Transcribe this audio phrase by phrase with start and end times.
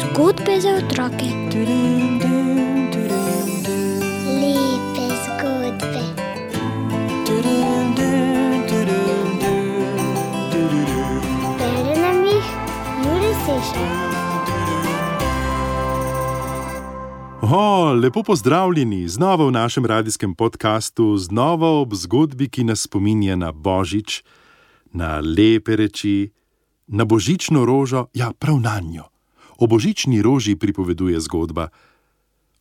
[0.00, 1.28] Zgodbe za otroke.
[4.42, 6.02] Lepe zgodbe.
[11.58, 12.46] Bere nam jih
[13.04, 14.06] Juri Sešar.
[17.42, 23.52] O, lepo pozdravljeni, znova v našem radijskem podkastu, znova ob zgodbi, ki nas spominja na
[23.52, 24.22] Božič,
[24.96, 26.32] na lepe reči,
[26.86, 29.04] na božično rožo, ja, prav na njo.
[29.58, 31.68] O božični roži pripoveduje zgodba.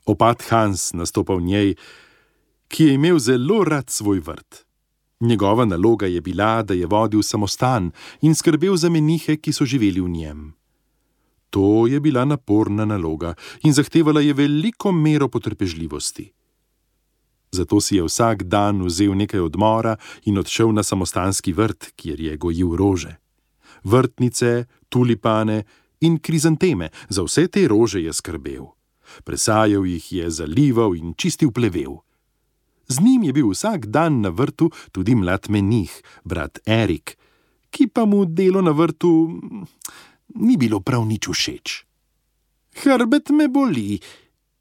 [0.06, 1.70] Opat Hans nastopa v njej,
[2.68, 4.66] ki je imel zelo rad svoj vrt.
[5.20, 10.02] Njegova naloga je bila, da je vodil samostan in skrbel za menihe, ki so živeli
[10.02, 10.54] v njem.
[11.50, 13.34] To je bila naporna naloga
[13.64, 16.35] in zahtevala je veliko mero potrpežljivosti.
[17.56, 19.96] Zato si je vsak dan vzel nekaj odmora
[20.28, 23.16] in odšel na samostanski vrt, kjer je gojil rože.
[23.84, 25.64] Vrtnice, tulipane
[26.04, 28.76] in krizanteme, za vse te rože je skrbel.
[29.24, 32.02] Presajal jih je, zalival in čistil plevel.
[32.88, 37.18] Z njim je bil vsak dan na vrtu tudi mlad menih, brat Erik,
[37.70, 39.66] ki pa mu delo na vrtu mm,
[40.44, 41.86] ni bilo prav nič všeč.
[42.84, 44.00] Hrbet me boli,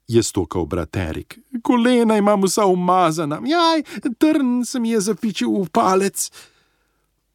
[0.07, 3.83] je stokal brat Erik, kolena imam vsa umazana, jaj,
[4.17, 6.29] trn se mi je zapičil v palec.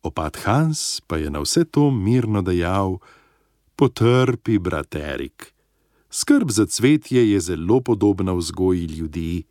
[0.02, 2.98] Opat Hans pa je na vse to mirno dejal:
[3.76, 5.52] Potrpi, brat Erik.
[6.10, 9.44] Skrb za cvetje je zelo podobna vzgoji ljudi.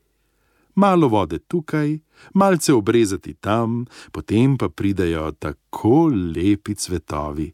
[0.76, 2.00] Malo vode tukaj,
[2.34, 7.52] malce obrezati tam, potem pa pridajo tako lepi cvetovi.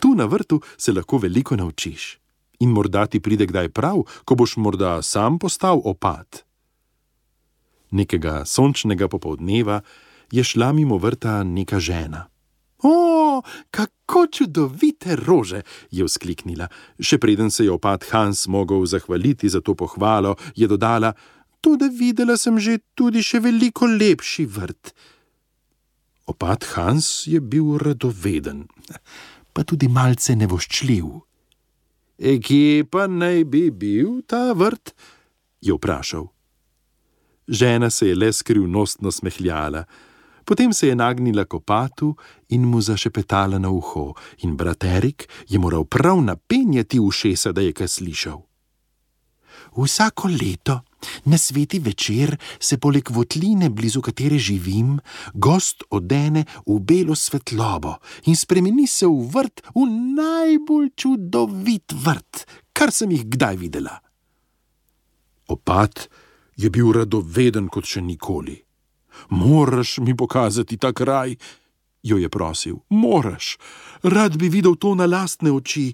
[0.00, 2.18] Tu na vrtu se lahko veliko naučiš.
[2.60, 6.44] In morda ti pride kdaj prav, ko boš morda sam postal opat.
[7.90, 9.80] Nekega sončnega popoldneva
[10.30, 12.28] je šla mimo vrta neka žena.
[12.82, 16.68] O, kako čudovite rože, je vzkliknila.
[17.00, 21.12] Še preden se je opat Hans mogel zahvaliti za to pohvalo, je dodala:
[21.60, 24.94] Tudi videla sem že tudi še veliko lepši vrt.
[26.26, 28.64] Opat Hans je bil radoveden,
[29.52, 31.29] pa tudi malce nevoščljiv.
[32.20, 34.92] E, kje pa naj bi bil ta vrt?
[35.60, 36.26] je vprašal.
[37.48, 39.84] Žena se je le skrivnostno smehljala,
[40.44, 42.16] potem se je nagnila k opatu
[42.48, 44.14] in mu zašepetala na uho,
[44.44, 48.40] in brat Erik je moral prav napenjati ušesa, da je kaj slišal.
[49.76, 50.80] Vsako leto,
[51.24, 54.98] na sveti večer, se poleg votline, blizu katere živim,
[55.34, 57.96] gost odene v belo svetlobo
[58.26, 64.00] in spremeni se v vrt, v najbolj čudovit vrt, kar sem jih kdaj videla.
[65.50, 66.08] Opat
[66.56, 68.60] je bil radoveden kot še nikoli.
[69.30, 71.34] Moraš mi pokazati ta kraj,
[72.02, 72.80] jo je prosil.
[72.88, 73.56] Moraš,
[74.02, 75.92] rad bi videl to na lastne oči.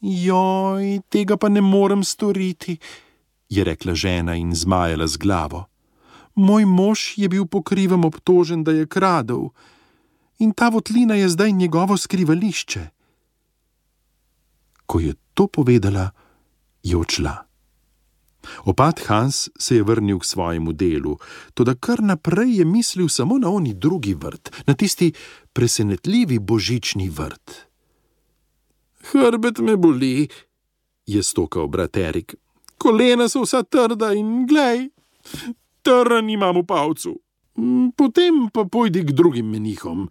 [0.00, 2.78] Joj, tega pa ne morem storiti,
[3.48, 5.64] je rekla žena in zmajala z glavo.
[6.34, 9.50] Moj mož je bil po krivem obtožen, da je kradel,
[10.38, 12.88] in ta votlina je zdaj njegovo skrivališče.
[14.86, 16.10] Ko je to povedala,
[16.82, 17.48] je odšla.
[18.64, 21.18] Opat Hans se je vrnil k svojemu delu,
[21.54, 25.12] toda kar naprej je mislil samo na oni drugi vrt, na tisti
[25.52, 27.50] presenetljivi božični vrt.
[29.10, 30.28] Hrbet me boli,
[31.06, 32.34] je stokal brat Erik.
[32.78, 34.88] Kolena so vsa trda in glej,
[35.82, 37.14] trn imam v pavcu.
[37.98, 40.06] Potem pa pojdi k drugim menihom,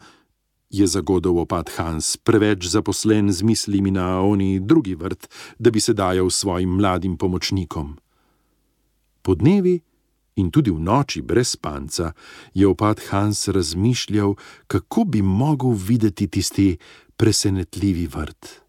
[0.69, 5.93] je zagodal opat Hans, preveč zaposlen z mislimi na oni drugi vrt, da bi se
[5.93, 7.95] dajal svojim mladim pomočnikom.
[9.21, 9.79] Po dnevi
[10.35, 12.11] in tudi v noči brez spanca
[12.53, 14.35] je opat Hans razmišljal,
[14.67, 16.77] kako bi mogel videti tisti
[17.17, 18.66] presenetljivi vrt.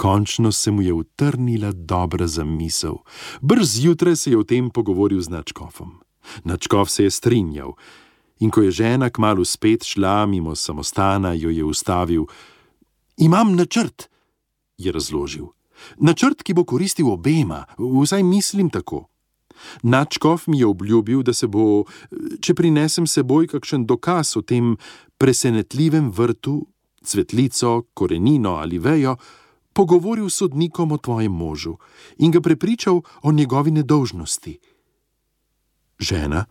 [0.00, 2.94] Končno se mu je utrnila dobra zamisel.
[3.40, 5.90] Brz zjutraj se je o tem pogovoril z Načkofom.
[6.44, 7.72] Načkof se je strinjal,
[8.38, 12.24] in ko je žena kmalo spet šla mimo samostana, jo je ustavil.
[13.16, 14.08] Imam načrt,
[14.78, 15.52] je razložil.
[15.98, 19.04] Načrt, ki bo koristil obema, vsaj mislim tako.
[19.82, 21.84] Načkov mi je obljubil, da se bo,
[22.40, 24.78] če prinesem seboj kakšen dokaz o tem
[25.18, 26.62] presenetljivem vrtu,
[27.04, 29.16] cvetlico, korenino ali vejo,
[29.80, 31.78] pogovoril s sodnikom o tvojem možu
[32.20, 34.58] in ga prepričal o njegovi nedolžnosti.
[35.98, 36.44] Žena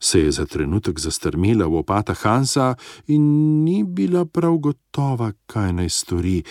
[0.00, 2.74] se je za trenutek zastrmela v opata Hansa
[3.08, 3.24] in
[3.64, 6.42] ni bila prav gotova, kaj naj stori.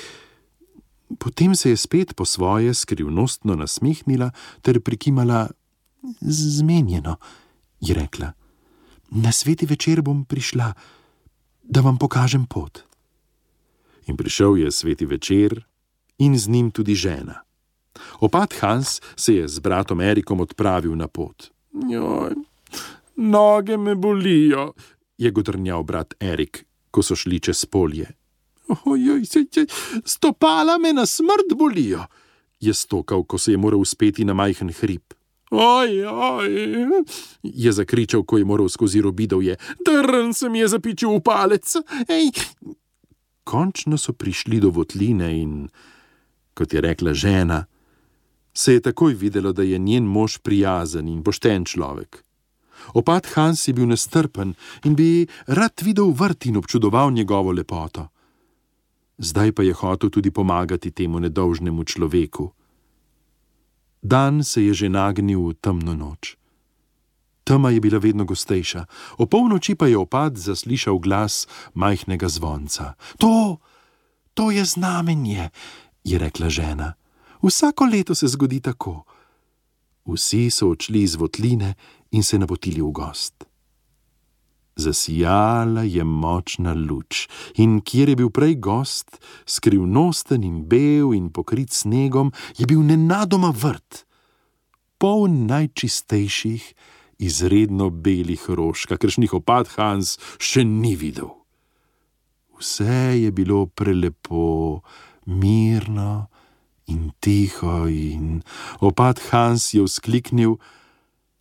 [1.19, 4.31] Potem se je spet po svoje skrivnostno nasmehnila
[4.61, 5.51] ter prikimala:
[6.21, 7.15] Zmenjeno,
[7.81, 8.33] je rekla.
[9.09, 10.73] Na sveti večer bom prišla,
[11.63, 12.81] da vam pokažem pot.
[14.09, 15.72] In prišel je sveti večer,
[16.17, 17.41] in z njim tudi žena.
[18.19, 21.49] Opat Hans se je z bratom Erikom odpravil na pot.
[21.89, 22.35] Joj,
[23.15, 24.73] noge me bolijo,
[25.17, 28.07] je godrnjal brat Erik, ko so šli čez polje.
[28.85, 29.65] Ojoj, se, se,
[30.05, 32.05] stopala me na smrt bolijo,
[32.59, 35.13] je stokal, ko se je moral uspeti na majhen hrib.
[35.53, 36.49] Oj, oj,
[37.43, 39.55] je zakričal, ko je moral skozi robidovje.
[39.85, 41.75] Drn se mi je zapičil v palec.
[42.09, 42.31] Ej.
[43.43, 45.67] Končno so prišli do votline in,
[46.53, 47.65] kot je rekla žena,
[48.53, 52.23] se je takoj videlo, da je njen mož prijazen in pošten človek.
[52.93, 54.53] Opat Hans je bil nestrpen
[54.83, 58.07] in bi rad videl vrt in občudoval njegovo lepoto.
[59.17, 62.51] Zdaj pa je hotel tudi pomagati temu nedolžnemu človeku.
[64.01, 66.35] Dan se je že nagnil v temno noč.
[67.43, 68.85] Tema je bila vedno gostejša,
[69.17, 72.95] o polnoči pa je opad zaslišal glas majhnega zvonca.
[73.19, 73.59] To,
[74.33, 75.51] to je znamenje,
[76.03, 76.93] je rekla žena.
[77.43, 79.03] Vsako leto se zgodi tako.
[80.05, 81.73] Vsi so odšli iz votline
[82.11, 83.43] in se napotili v gost.
[84.75, 91.69] Zasijala je močna luč, in kjer je bil prej gost, skrivnosten in bel in pokrit
[91.71, 94.05] snegom, je bil nenadoma vrt,
[94.97, 96.73] poln najčistejših,
[97.21, 101.29] izredno belih rož, kakršnih opad Hans še ni videl.
[102.57, 104.81] Vse je bilo prelepo,
[105.25, 106.27] mirno
[106.85, 108.43] in tiho, in
[108.79, 110.57] opad Hans je vzkliknil: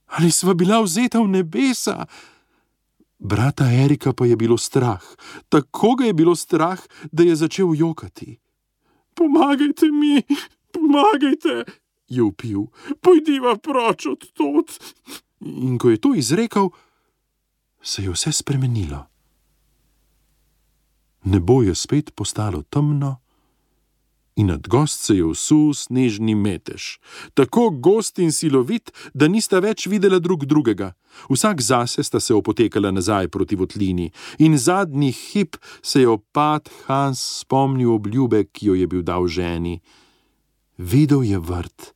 [0.07, 2.07] Ali sva bila vzeta v nebesa?
[3.23, 5.03] Brata Erika pa je bilo strah,
[5.49, 6.81] tako ga je bilo strah,
[7.13, 8.39] da je začel jokati.
[9.15, 10.23] Pomagajte mi,
[10.73, 11.65] pomagajte,
[12.09, 12.67] je upil,
[13.01, 14.67] pojdiva proč od tod.
[15.41, 16.71] In ko je to izrekel,
[17.83, 19.07] se je vse spremenilo.
[21.25, 23.22] Nebo je spet postalo temno,
[24.37, 26.99] in nad gost se je usul snežni metež,
[27.35, 30.93] tako gost in silovit, da nista več videla drug drugega.
[31.29, 37.21] Vsak zase sta se opotekala nazaj proti votlini, in zadnji hip se je opad Hans
[37.43, 39.81] spomnil obljube, ki jo je bil dal ženi.
[40.79, 41.93] Videl je vrt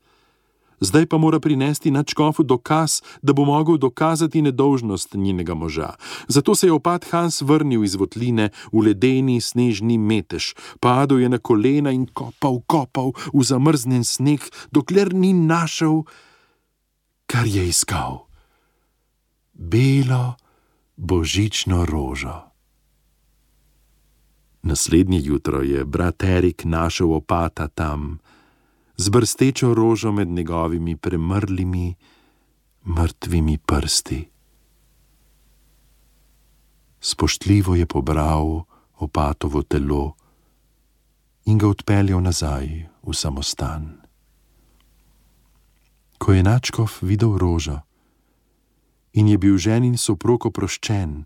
[0.80, 5.94] zdaj pa mora prinesti na čkofu dokaz, da bo mogel dokazati nedolžnost njenega moža.
[6.28, 11.38] Zato se je opad Hans vrnil iz votline v ledeni snežni metež, padel je na
[11.38, 14.40] kolena in kopal, kopal v zamrznen sneg,
[14.72, 16.02] dokler ni našel,
[17.26, 18.26] kar je iskal.
[19.54, 20.36] Belo
[20.96, 22.42] božično rožo.
[24.62, 28.18] Naslednje jutro je brat Erik našel opata tam,
[28.96, 31.94] z brstečo rožo med njegovimi premrlimi,
[32.84, 34.28] mrtvimi prsti.
[37.00, 38.62] Spoštljivo je pobral
[38.98, 40.14] opatovo telo
[41.44, 44.00] in ga odpeljal nazaj v samostan.
[46.18, 47.80] Ko je Načkov videl rožo
[49.12, 51.24] in je bil ženin soprog oproščen,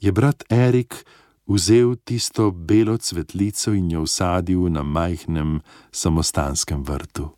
[0.00, 1.04] je brat Erik
[1.46, 5.60] vzel tisto belo cvetlico in jo usadil na majhnem
[5.90, 7.30] samostanskem vrtu.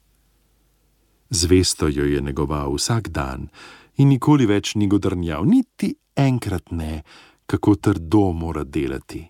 [1.30, 3.48] Zvesto jo je negoval vsak dan
[3.96, 7.02] in nikoli več ni godrnjal, niti enkrat ne,
[7.46, 9.22] kako trdo mora delati.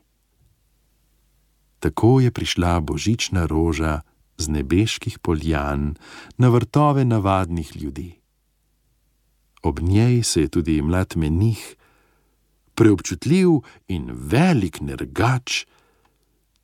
[1.79, 4.01] Tako je prišla božična roža
[4.37, 5.95] z nebeških poljan
[6.39, 8.21] na vrtove navadnih ljudi.
[9.63, 11.77] Ob njej se je tudi mlad menih,
[12.75, 13.49] preobčutljiv
[13.89, 15.65] in velik nergač,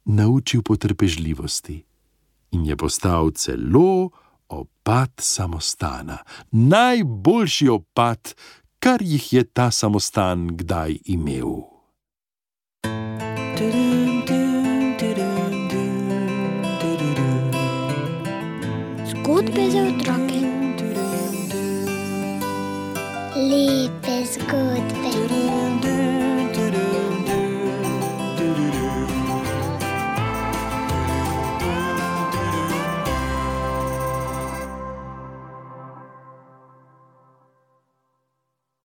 [0.04, 1.84] naučil potrpežljivosti
[2.50, 4.10] in je postal celo
[4.48, 6.18] opad samostana,
[6.50, 8.34] najboljši opad,
[8.78, 11.62] kar jih je ta samostan kdaj imel.
[19.10, 20.29] Zgodbe za otroke.
[23.40, 26.19] Sleep is good, baby.